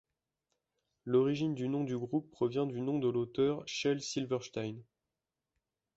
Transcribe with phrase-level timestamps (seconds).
[1.05, 4.81] L’origine du nom du groupe provient du nom de l'auteur Shel Silverstein.